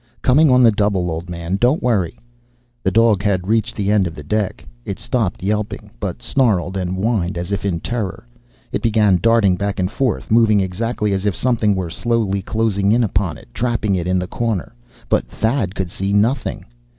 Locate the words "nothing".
16.13-16.65